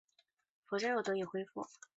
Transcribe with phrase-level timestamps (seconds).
[0.65, 1.67] 佛教又得以恢复。